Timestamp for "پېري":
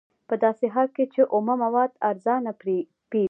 2.59-2.79